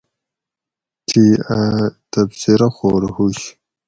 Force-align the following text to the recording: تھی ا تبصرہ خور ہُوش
تھی 1.07 1.25
ا 1.55 1.59
تبصرہ 2.11 2.67
خور 2.75 3.01
ہُوش 3.13 3.39